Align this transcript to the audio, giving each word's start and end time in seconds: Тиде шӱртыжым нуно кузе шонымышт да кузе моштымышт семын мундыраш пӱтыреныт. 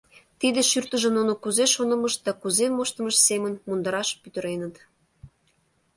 Тиде 0.39 0.61
шӱртыжым 0.69 1.13
нуно 1.17 1.33
кузе 1.43 1.65
шонымышт 1.75 2.19
да 2.25 2.31
кузе 2.41 2.67
моштымышт 2.77 3.19
семын 3.27 3.53
мундыраш 3.67 4.09
пӱтыреныт. 4.21 4.75